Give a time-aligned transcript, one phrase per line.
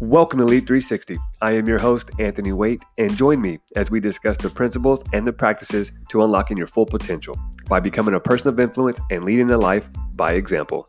[0.00, 1.16] Welcome to Lead 360.
[1.40, 5.26] I am your host, Anthony Waite, and join me as we discuss the principles and
[5.26, 7.34] the practices to unlocking your full potential
[7.66, 10.86] by becoming a person of influence and leading a life by example.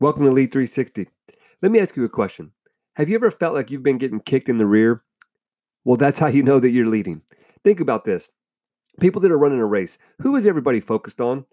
[0.00, 1.08] Welcome to Lead 360.
[1.62, 2.50] Let me ask you a question.
[2.94, 5.04] Have you ever felt like you've been getting kicked in the rear?
[5.84, 7.22] Well, that's how you know that you're leading.
[7.62, 8.32] Think about this
[8.98, 11.44] people that are running a race, who is everybody focused on?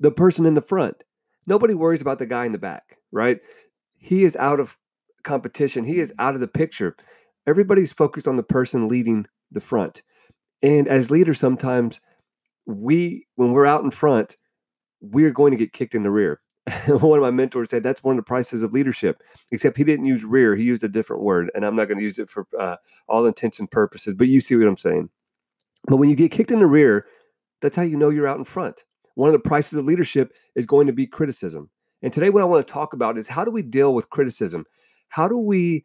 [0.00, 1.04] The person in the front.
[1.48, 3.40] Nobody worries about the guy in the back, right?
[3.96, 4.76] He is out of
[5.24, 5.82] competition.
[5.82, 6.94] He is out of the picture.
[7.46, 10.02] Everybody's focused on the person leading the front.
[10.62, 12.00] And as leaders, sometimes
[12.66, 14.36] we, when we're out in front,
[15.00, 16.42] we're going to get kicked in the rear.
[16.86, 20.04] one of my mentors said that's one of the prices of leadership, except he didn't
[20.04, 20.54] use rear.
[20.54, 22.76] He used a different word, and I'm not going to use it for uh,
[23.08, 25.08] all intents and purposes, but you see what I'm saying.
[25.86, 27.06] But when you get kicked in the rear,
[27.62, 28.84] that's how you know you're out in front.
[29.18, 31.68] One of the prices of leadership is going to be criticism.
[32.02, 34.64] And today, what I want to talk about is how do we deal with criticism?
[35.08, 35.84] How do we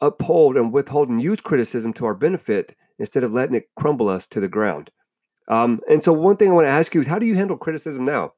[0.00, 4.28] uphold and withhold and use criticism to our benefit instead of letting it crumble us
[4.28, 4.92] to the ground?
[5.48, 7.56] Um, and so, one thing I want to ask you is how do you handle
[7.56, 8.34] criticism now?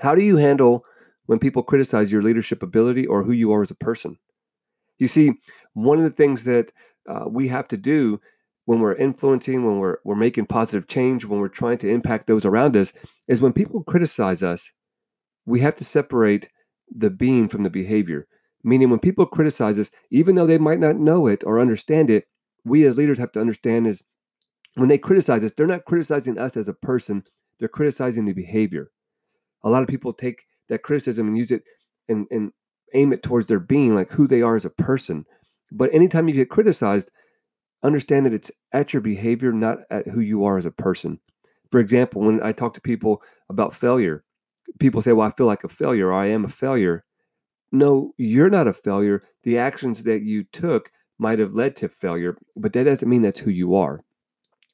[0.00, 0.84] How do you handle
[1.26, 4.18] when people criticize your leadership ability or who you are as a person?
[4.98, 5.34] You see,
[5.74, 6.72] one of the things that
[7.08, 8.20] uh, we have to do
[8.66, 12.44] when we're influencing, when we're we're making positive change, when we're trying to impact those
[12.44, 12.92] around us,
[13.28, 14.72] is when people criticize us,
[15.46, 16.48] we have to separate
[16.94, 18.26] the being from the behavior.
[18.62, 22.24] Meaning, when people criticize us, even though they might not know it or understand it,
[22.64, 24.02] we as leaders have to understand is
[24.76, 27.22] when they criticize us, they're not criticizing us as a person,
[27.58, 28.90] they're criticizing the behavior.
[29.62, 31.62] A lot of people take that criticism and use it
[32.08, 32.52] and, and
[32.94, 35.24] aim it towards their being, like who they are as a person.
[35.70, 37.10] But anytime you get criticized,
[37.84, 41.20] understand that it's at your behavior, not at who you are as a person.
[41.70, 44.24] For example, when I talk to people about failure,
[44.78, 47.04] people say, Well, I feel like a failure, or I am a failure.
[47.70, 49.24] No, you're not a failure.
[49.42, 53.40] The actions that you took might have led to failure, but that doesn't mean that's
[53.40, 54.02] who you are.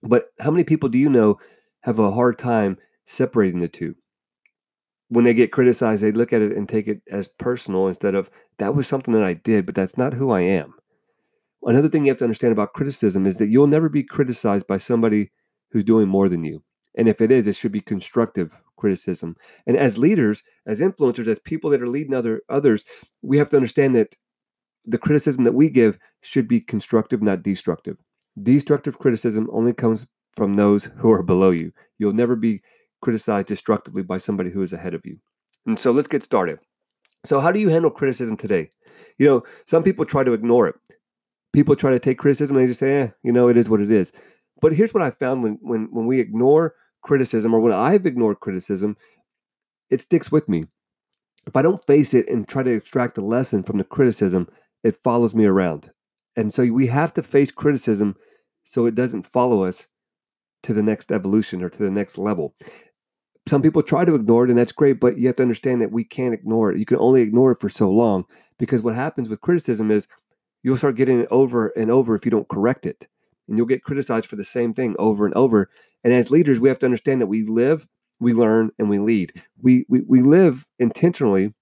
[0.03, 1.39] But how many people do you know
[1.81, 3.95] have a hard time separating the two?
[5.09, 8.31] When they get criticized, they look at it and take it as personal instead of
[8.59, 10.75] that was something that I did, but that's not who I am.
[11.65, 14.79] Another thing you have to understand about criticism is that you'll never be criticized by
[14.79, 15.31] somebody
[15.71, 16.63] who's doing more than you.
[16.97, 19.37] And if it is, it should be constructive criticism.
[19.67, 22.85] And as leaders, as influencers, as people that are leading other others,
[23.23, 24.17] we have to understand that
[24.87, 27.99] the criticism that we give should be constructive, not destructive.
[28.43, 31.73] Destructive criticism only comes from those who are below you.
[31.99, 32.63] You'll never be
[33.03, 35.19] criticized destructively by somebody who is ahead of you.
[35.67, 36.59] And so let's get started.
[37.25, 38.71] So, how do you handle criticism today?
[39.19, 40.75] You know, some people try to ignore it
[41.53, 43.81] people try to take criticism and they just say, eh, you know, it is what
[43.81, 44.13] it is.
[44.61, 48.41] But here's what I found when when when we ignore criticism or when I've ignored
[48.41, 48.97] criticism,
[49.89, 50.67] it sticks with me.
[51.47, 54.49] If I don't face it and try to extract a lesson from the criticism,
[54.85, 55.91] it follows me around.
[56.37, 58.17] And so we have to face criticism
[58.65, 59.87] so it doesn't follow us
[60.63, 62.55] to the next evolution or to the next level.
[63.49, 65.91] Some people try to ignore it, and that's great, but you have to understand that
[65.91, 66.79] we can't ignore it.
[66.79, 68.25] You can only ignore it for so long
[68.59, 70.07] because what happens with criticism is
[70.63, 73.09] you'll start getting it over and over if you don't correct it.
[73.49, 75.71] And you'll get criticized for the same thing over and over.
[76.05, 77.87] And as leaders, we have to understand that we live,
[78.21, 79.43] we learn, and we lead.
[79.61, 81.53] We we, we live intentionally.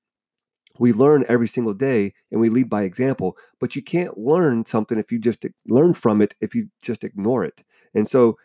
[0.78, 4.96] We learn every single day and we lead by example, but you can't learn something
[4.96, 7.64] if you just learn from it if you just ignore it.
[7.94, 8.36] And so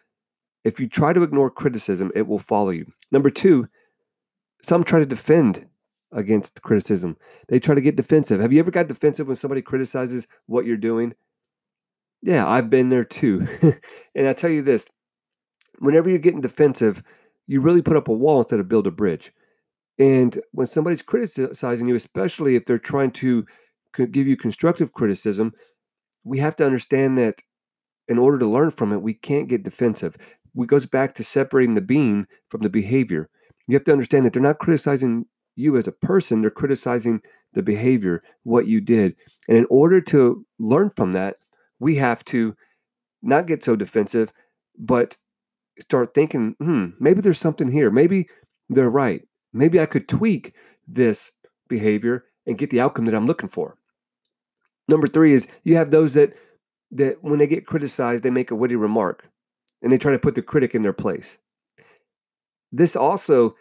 [0.63, 2.87] if you try to ignore criticism, it will follow you.
[3.11, 3.67] Number two,
[4.63, 5.67] some try to defend
[6.13, 7.17] against criticism.
[7.47, 8.39] They try to get defensive.
[8.39, 11.13] Have you ever got defensive when somebody criticizes what you're doing?
[12.21, 13.47] Yeah, I've been there too.
[14.15, 14.87] and I tell you this
[15.79, 17.03] whenever you're getting defensive,
[17.47, 19.33] you really put up a wall instead of build a bridge.
[19.99, 23.45] And when somebody's criticizing you, especially if they're trying to
[23.93, 25.53] give you constructive criticism,
[26.23, 27.41] we have to understand that
[28.07, 30.17] in order to learn from it, we can't get defensive.
[30.55, 33.29] It goes back to separating the being from the behavior.
[33.67, 37.21] You have to understand that they're not criticizing you as a person, they're criticizing
[37.53, 39.15] the behavior, what you did.
[39.47, 41.37] And in order to learn from that,
[41.79, 42.55] we have to
[43.21, 44.31] not get so defensive,
[44.77, 45.17] but
[45.79, 47.89] start thinking, hmm, maybe there's something here.
[47.89, 48.27] Maybe
[48.69, 49.21] they're right.
[49.53, 50.53] Maybe I could tweak
[50.87, 51.31] this
[51.67, 53.77] behavior and get the outcome that I'm looking for.
[54.89, 56.33] Number three is you have those that
[56.91, 59.27] that when they get criticized, they make a witty remark
[59.81, 61.39] and they try to put the critic in their place.
[62.71, 63.55] This also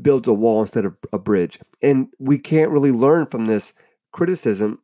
[0.00, 1.58] builds a wall instead of a bridge.
[1.82, 3.72] And we can't really learn from this
[4.12, 4.78] criticism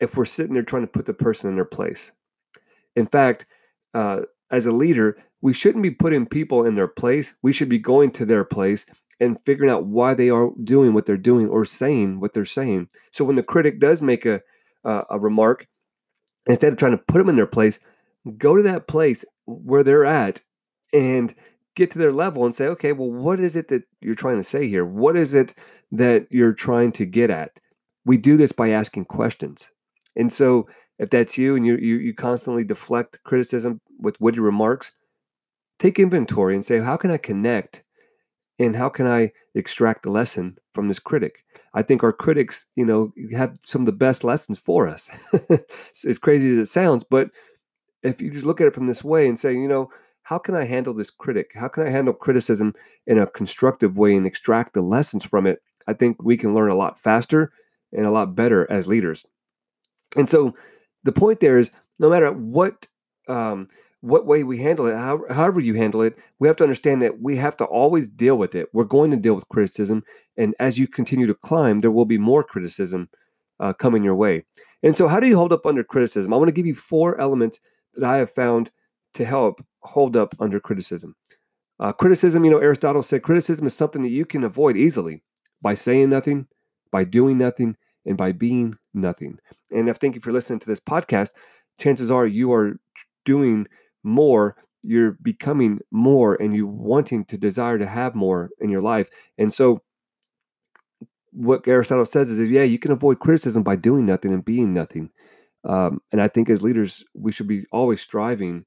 [0.00, 2.12] if we're sitting there trying to put the person in their place.
[2.96, 3.46] In fact,
[3.94, 7.34] uh, as a leader, we shouldn't be putting people in their place.
[7.42, 8.86] We should be going to their place
[9.20, 12.88] and figuring out why they are doing what they're doing or saying what they're saying.
[13.12, 14.40] So when the critic does make a
[14.84, 15.68] uh, a remark,
[16.46, 17.78] instead of trying to put them in their place,
[18.36, 20.40] go to that place where they're at
[20.92, 21.34] and
[21.74, 24.42] get to their level and say, okay, well, what is it that you're trying to
[24.42, 24.84] say here?
[24.84, 25.54] What is it
[25.92, 27.58] that you're trying to get at?
[28.04, 29.70] We do this by asking questions.
[30.16, 34.92] And so if that's you and you you, you constantly deflect criticism with witty remarks,
[35.78, 37.82] take inventory and say, how can I connect
[38.58, 41.44] and how can I extract a lesson from this critic?
[41.74, 45.10] I think our critics, you know, have some of the best lessons for us.
[46.06, 47.30] as crazy as it sounds, but
[48.02, 49.90] if you just look at it from this way and say, you know,
[50.22, 51.50] how can I handle this critic?
[51.54, 52.74] How can I handle criticism
[53.06, 55.62] in a constructive way and extract the lessons from it?
[55.86, 57.52] I think we can learn a lot faster
[57.92, 59.26] and a lot better as leaders.
[60.16, 60.54] And so
[61.04, 62.86] the point there is no matter what
[63.28, 63.66] um,
[64.00, 67.20] what way we handle it, how, however you handle it, we have to understand that
[67.20, 68.68] we have to always deal with it.
[68.72, 70.02] We're going to deal with criticism,
[70.36, 73.08] and as you continue to climb, there will be more criticism
[73.60, 74.44] uh, coming your way.
[74.82, 76.34] And so, how do you hold up under criticism?
[76.34, 77.60] I want to give you four elements
[77.94, 78.72] that I have found
[79.14, 81.14] to help hold up under criticism.
[81.80, 85.22] Uh, criticism, you know, Aristotle said criticism is something that you can avoid easily
[85.62, 86.46] by saying nothing,
[86.90, 87.76] by doing nothing,
[88.06, 89.38] and by being nothing.
[89.70, 91.30] And I think if you're listening to this podcast,
[91.78, 92.78] chances are you are
[93.24, 93.66] doing
[94.02, 99.08] more, you're becoming more, and you wanting to desire to have more in your life.
[99.38, 99.82] And so,
[101.32, 105.10] what Aristotle says is, yeah, you can avoid criticism by doing nothing and being nothing.
[105.64, 108.66] Um, and I think as leaders, we should be always striving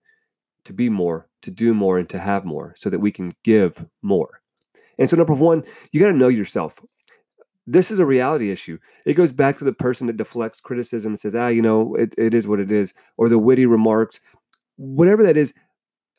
[0.66, 3.86] to be more, to do more, and to have more so that we can give
[4.02, 4.42] more.
[4.98, 6.80] And so, number one, you got to know yourself.
[7.68, 8.78] This is a reality issue.
[9.06, 12.14] It goes back to the person that deflects criticism and says, ah, you know, it,
[12.18, 14.20] it is what it is, or the witty remarks,
[14.78, 15.54] whatever that is.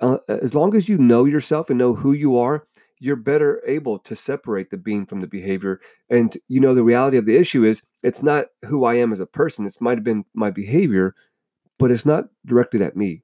[0.00, 2.66] Uh, as long as you know yourself and know who you are,
[2.98, 5.80] you're better able to separate the being from the behavior.
[6.10, 9.20] And you know, the reality of the issue is it's not who I am as
[9.20, 9.66] a person.
[9.66, 11.14] It might have been my behavior,
[11.78, 13.22] but it's not directed at me.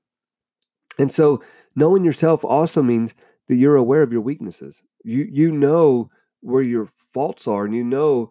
[0.99, 1.43] And so
[1.75, 3.15] knowing yourself also means
[3.49, 4.83] that you're aware of your weaknesses.
[5.05, 6.11] You you know
[6.41, 8.31] where your faults are and you know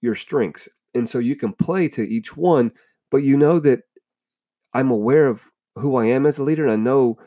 [0.00, 0.68] your strengths.
[0.94, 2.72] And so you can play to each one,
[3.10, 3.80] but you know that
[4.74, 5.42] I'm aware of
[5.76, 7.18] who I am as a leader and I know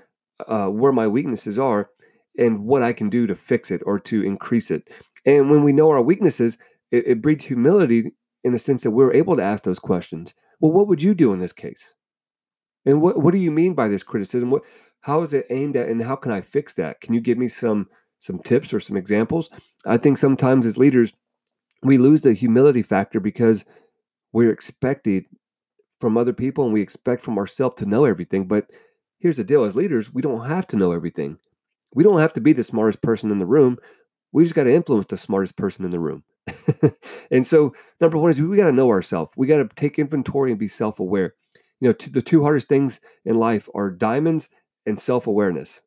[0.48, 1.90] uh, where my weaknesses are
[2.38, 4.90] and what I can do to fix it or to increase it.
[5.26, 6.58] And when we know our weaknesses,
[6.92, 8.12] it, it breeds humility
[8.44, 10.34] in the sense that we're able to ask those questions.
[10.60, 11.84] Well, what would you do in this case?
[12.86, 14.52] And what what do you mean by this criticism?
[14.52, 14.64] What
[15.02, 17.02] how is it aimed at and how can I fix that?
[17.02, 17.88] Can you give me some
[18.20, 19.50] some tips or some examples?
[19.86, 21.14] I think sometimes as leaders
[21.84, 23.66] we lose the humility factor because
[24.32, 25.26] we're expected
[26.00, 28.68] from other people and we expect from ourselves to know everything, but
[29.20, 31.38] here's the deal as leaders, we don't have to know everything.
[31.94, 33.78] We don't have to be the smartest person in the room.
[34.32, 36.24] We just got to influence the smartest person in the room.
[37.32, 39.32] and so, number one is we got to know ourselves.
[39.38, 41.36] We got to take inventory and be self aware.
[41.84, 44.48] You know, the two hardest things in life are diamonds
[44.86, 45.82] and self awareness.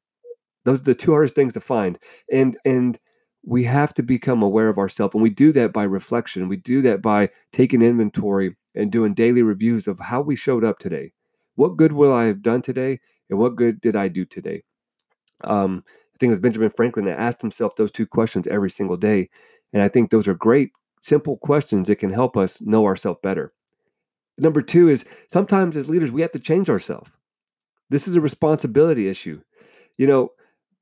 [0.64, 1.98] Those are the two hardest things to find.
[2.30, 2.98] And, and,
[3.46, 5.14] we have to become aware of ourselves.
[5.14, 6.48] And we do that by reflection.
[6.48, 10.80] We do that by taking inventory and doing daily reviews of how we showed up
[10.80, 11.12] today.
[11.54, 12.98] What good will I have done today?
[13.30, 14.64] And what good did I do today?
[15.44, 18.96] Um, I think it was Benjamin Franklin that asked himself those two questions every single
[18.96, 19.30] day.
[19.72, 23.52] And I think those are great, simple questions that can help us know ourselves better.
[24.38, 27.10] Number two is sometimes as leaders, we have to change ourselves.
[27.88, 29.40] This is a responsibility issue.
[29.96, 30.30] You know,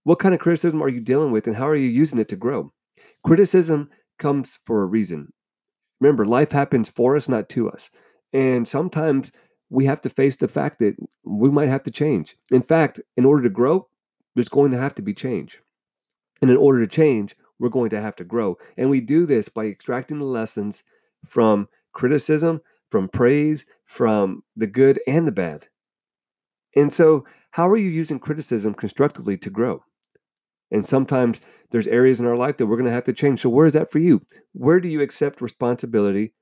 [0.05, 2.37] what kind of criticism are you dealing with and how are you using it to
[2.37, 2.73] grow?
[3.25, 5.33] Criticism comes for a reason.
[6.01, 7.91] Remember, life happens for us, not to us.
[8.33, 9.31] And sometimes
[9.71, 12.37] we have to face the fact that we might have to change.
[12.51, 13.89] In fact, in order to grow,
[14.35, 15.61] there's going to have to be change.
[16.43, 18.59] And in order to change, we're going to have to grow.
[18.77, 20.83] And we do this by extracting the lessons
[21.27, 25.67] from criticism, from praise, from the good and the bad.
[26.77, 29.83] And so, how are you using criticism constructively to grow?
[30.71, 33.41] And sometimes there's areas in our life that we're going to have to change.
[33.41, 34.21] So, where is that for you?
[34.53, 36.33] Where do you accept responsibility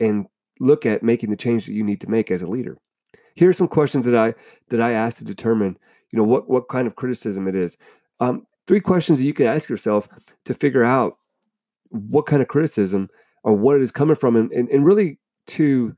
[0.00, 0.26] and
[0.60, 2.78] look at making the change that you need to make as a leader?
[3.34, 4.34] Here are some questions that I
[4.68, 5.76] that I asked to determine
[6.12, 7.76] you know what what kind of criticism it is
[8.20, 10.08] um, three questions that you can ask yourself
[10.44, 11.18] to figure out
[11.90, 13.08] what kind of criticism
[13.44, 15.94] or what it is coming from and, and, and really to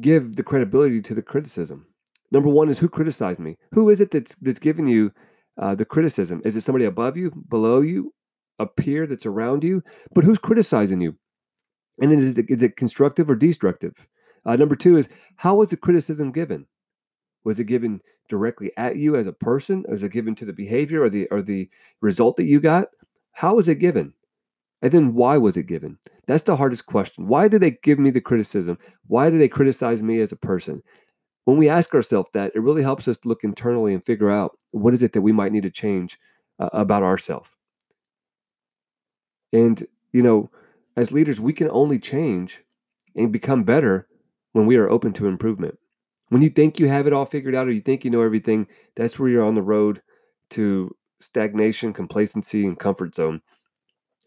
[0.00, 1.86] give the credibility to the criticism.
[2.30, 3.56] Number one is who criticized me.
[3.72, 5.12] Who is it that's that's giving you
[5.60, 6.40] uh, the criticism?
[6.44, 8.14] Is it somebody above you below you
[8.58, 9.82] a peer that's around you?
[10.14, 11.16] But who's criticizing you?
[12.00, 13.94] And is it, is it constructive or destructive?
[14.46, 16.66] Uh, number two is how was the criticism given?
[17.44, 19.84] Was it given directly at you as a person?
[19.88, 21.68] Was it given to the behavior or the or the
[22.00, 22.88] result that you got?
[23.32, 24.14] How was it given?
[24.82, 25.98] And then why was it given?
[26.26, 27.26] That's the hardest question.
[27.26, 28.78] Why did they give me the criticism?
[29.06, 30.82] Why did they criticize me as a person?
[31.44, 34.94] When we ask ourselves that, it really helps us look internally and figure out what
[34.94, 36.18] is it that we might need to change
[36.58, 37.50] uh, about ourselves.
[39.52, 40.50] And, you know,
[40.96, 42.62] as leaders, we can only change
[43.16, 44.06] and become better
[44.52, 45.78] when we are open to improvement.
[46.28, 48.66] When you think you have it all figured out or you think you know everything,
[48.96, 50.00] that's where you're on the road
[50.50, 53.42] to stagnation, complacency, and comfort zone.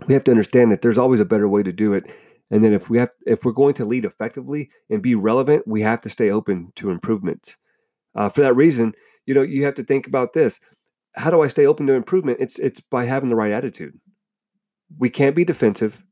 [0.08, 2.06] We have to understand that there's always a better way to do it.
[2.52, 5.82] And then if we have if we're going to lead effectively and be relevant, we
[5.82, 7.56] have to stay open to improvement.
[8.16, 8.94] Uh, for that reason,
[9.26, 10.60] you know, you have to think about this.
[11.16, 12.40] How do I stay open to improvement?
[12.40, 14.00] It's it's by having the right attitude.
[15.00, 16.04] We can't be defensive.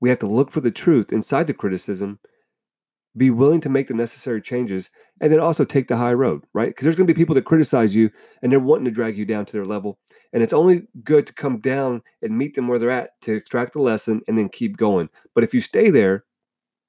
[0.00, 2.18] We have to look for the truth inside the criticism
[3.16, 6.68] be willing to make the necessary changes and then also take the high road, right?
[6.68, 8.10] Because there's going to be people that criticize you
[8.42, 9.98] and they're wanting to drag you down to their level.
[10.32, 13.72] And it's only good to come down and meet them where they're at to extract
[13.72, 15.08] the lesson and then keep going.
[15.34, 16.24] But if you stay there,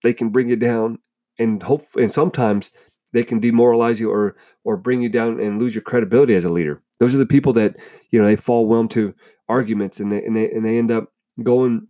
[0.03, 0.99] they can bring you down
[1.39, 2.71] and hope and sometimes
[3.13, 6.49] they can demoralize you or or bring you down and lose your credibility as a
[6.49, 6.81] leader.
[6.99, 7.77] Those are the people that,
[8.11, 9.13] you know, they fall whelmed to
[9.47, 11.87] arguments and they and they and they end up going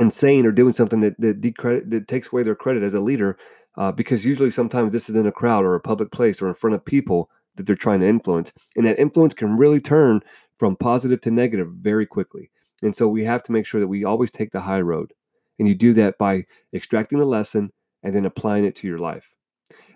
[0.00, 3.38] insane or doing something that that decredit that takes away their credit as a leader
[3.76, 6.54] uh, because usually sometimes this is in a crowd or a public place or in
[6.54, 8.52] front of people that they're trying to influence.
[8.76, 10.20] And that influence can really turn
[10.58, 12.50] from positive to negative very quickly.
[12.82, 15.12] And so we have to make sure that we always take the high road.
[15.58, 19.34] And you do that by extracting the lesson and then applying it to your life.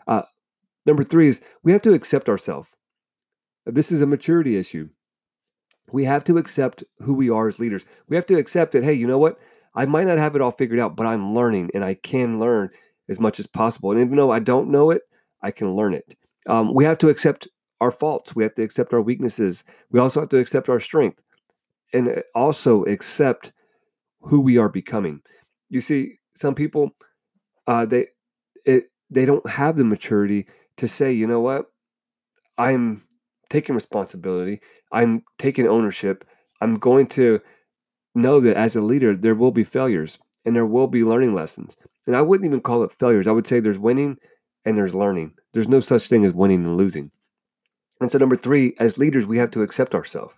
[0.07, 0.23] Uh,
[0.85, 2.69] number three is we have to accept ourselves.
[3.65, 4.89] This is a maturity issue.
[5.91, 7.85] We have to accept who we are as leaders.
[8.09, 9.39] We have to accept that, hey, you know what?
[9.75, 12.71] I might not have it all figured out, but I'm learning and I can learn
[13.09, 13.93] as much as possible.
[13.93, 15.03] And even though I don't know it,
[15.43, 16.17] I can learn it.
[16.49, 17.49] Um, we have to accept
[17.81, 18.35] our faults.
[18.35, 19.65] We have to accept our weaknesses.
[19.91, 21.23] We also have to accept our strength
[21.93, 23.53] and uh, also accept
[24.21, 25.21] who we are becoming.
[25.69, 26.91] You see, some people,
[27.67, 28.07] uh, they,
[28.65, 30.47] it, they don't have the maturity
[30.79, 31.67] to say, you know what,
[32.59, 33.03] I'm
[33.51, 34.61] taking responsibility.
[34.93, 36.25] I'm taking ownership.
[36.61, 37.41] I'm going to
[38.15, 41.77] know that as a leader, there will be failures and there will be learning lessons.
[42.07, 43.27] And I wouldn't even call it failures.
[43.27, 44.19] I would say there's winning
[44.65, 45.35] and there's learning.
[45.53, 47.11] There's no such thing as winning and losing.
[48.01, 50.35] And so, number three, as leaders, we have to accept ourselves.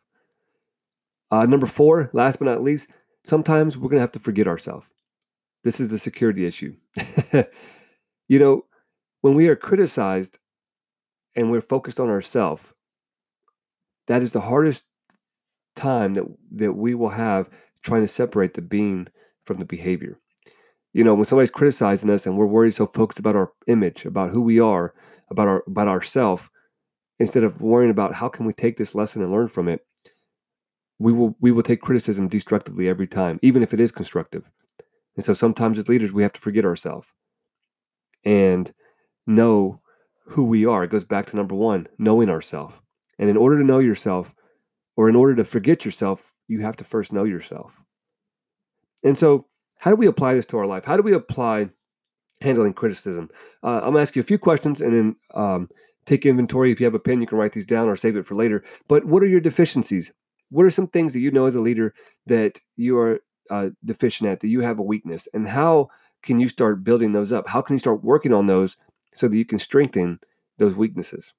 [1.30, 2.88] Uh, number four, last but not least,
[3.24, 4.86] sometimes we're going to have to forget ourselves.
[5.64, 6.74] This is the security issue.
[8.28, 8.64] you know,
[9.20, 10.38] when we are criticized
[11.34, 12.62] and we're focused on ourselves,
[14.06, 14.84] that is the hardest
[15.74, 17.50] time that, that we will have
[17.82, 19.08] trying to separate the being
[19.44, 20.18] from the behavior.
[20.98, 24.30] You know, when somebody's criticizing us and we're worried so focused about our image, about
[24.30, 24.94] who we are,
[25.30, 26.50] about our about ourself,
[27.20, 29.86] instead of worrying about how can we take this lesson and learn from it,
[30.98, 34.50] we will we will take criticism destructively every time, even if it is constructive.
[35.14, 37.06] And so sometimes as leaders we have to forget ourselves
[38.24, 38.74] and
[39.24, 39.80] know
[40.24, 40.82] who we are.
[40.82, 42.74] It goes back to number one, knowing ourselves.
[43.20, 44.34] And in order to know yourself,
[44.96, 47.80] or in order to forget yourself, you have to first know yourself.
[49.04, 49.46] And so,
[49.78, 50.84] how do we apply this to our life?
[50.84, 51.70] How do we apply
[52.40, 53.30] handling criticism?
[53.62, 55.68] Uh, I'm to ask you a few questions and then um,
[56.06, 56.72] take inventory.
[56.72, 58.64] If you have a pen, you can write these down or save it for later.
[58.88, 60.12] But what are your deficiencies?
[60.50, 61.94] What are some things that you know as a leader
[62.26, 63.20] that you are
[63.50, 65.28] uh, deficient at, that you have a weakness?
[65.32, 65.88] And how
[66.22, 67.46] can you start building those up?
[67.46, 68.76] How can you start working on those
[69.14, 70.18] so that you can strengthen
[70.58, 71.32] those weaknesses?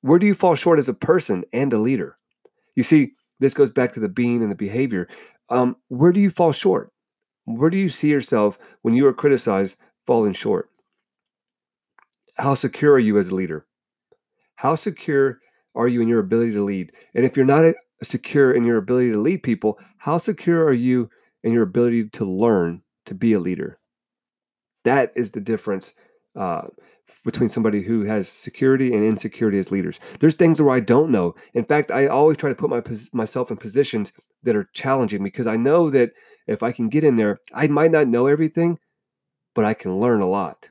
[0.00, 2.16] Where do you fall short as a person and a leader?
[2.74, 5.08] You see, this goes back to the being and the behavior.
[5.50, 6.92] Um, where do you fall short?
[7.48, 10.68] Where do you see yourself when you are criticized falling short?
[12.36, 13.66] How secure are you as a leader?
[14.56, 15.40] How secure
[15.74, 16.92] are you in your ability to lead?
[17.14, 17.64] And if you're not
[18.02, 21.08] secure in your ability to lead people, how secure are you
[21.42, 23.78] in your ability to learn to be a leader?
[24.84, 25.94] That is the difference
[26.38, 26.62] uh,
[27.24, 29.98] between somebody who has security and insecurity as leaders.
[30.20, 31.34] There's things where I don't know.
[31.54, 35.46] In fact, I always try to put my myself in positions that are challenging because
[35.46, 36.12] I know that
[36.46, 38.78] if I can get in there, I might not know everything,
[39.54, 40.70] but I can learn a lot.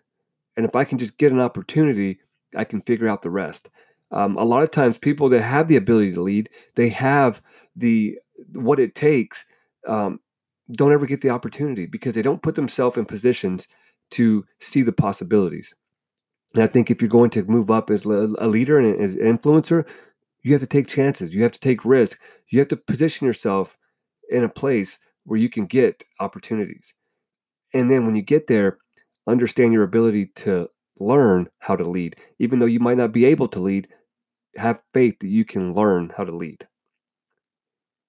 [0.56, 2.20] And if I can just get an opportunity,
[2.56, 3.70] I can figure out the rest.
[4.12, 7.42] Um, a lot of times, people that have the ability to lead, they have
[7.76, 8.18] the
[8.54, 9.46] what it takes,
[9.88, 10.20] um,
[10.72, 13.68] don't ever get the opportunity because they don't put themselves in positions
[14.12, 15.74] to see the possibilities.
[16.54, 18.10] And I think if you're going to move up as a
[18.48, 19.86] leader and as an influencer,
[20.48, 21.34] you have to take chances.
[21.34, 22.18] You have to take risks.
[22.50, 23.78] You have to position yourself
[24.30, 26.94] in a place where you can get opportunities.
[27.74, 28.78] And then when you get there,
[29.28, 30.70] understand your ability to
[31.02, 32.16] learn how to lead.
[32.40, 33.90] Even though you might not be able to lead,
[34.56, 36.66] have faith that you can learn how to lead.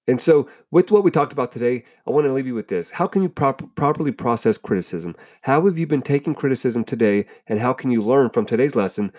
[0.07, 2.89] And so, with what we talked about today, I want to leave you with this.
[2.89, 5.17] How can you prop- properly process criticism?
[5.43, 7.27] How have you been taking criticism today?
[7.49, 9.13] And how can you learn from today's lesson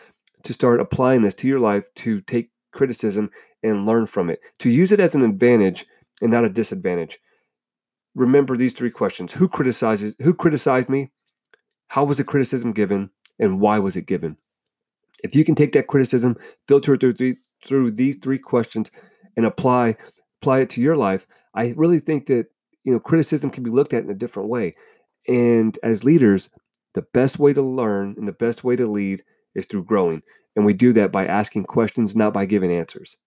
[0.43, 3.29] to start applying this to your life to take criticism
[3.63, 5.85] and learn from it, to use it as an advantage
[6.21, 7.19] and not a disadvantage?
[8.15, 11.11] Remember these three questions Who criticizes who criticized me?
[11.87, 13.09] How was the criticism given?
[13.39, 14.37] And why was it given?
[15.23, 17.35] If you can take that criticism, filter it through,
[17.65, 18.91] through these three questions,
[19.37, 19.95] and apply
[20.41, 22.47] apply it to your life, I really think that
[22.83, 24.73] you know criticism can be looked at in a different way.
[25.27, 26.49] And as leaders,
[26.93, 29.23] the best way to learn and the best way to lead
[29.55, 30.21] is through growing.
[30.55, 33.17] And we do that by asking questions, not by giving answers.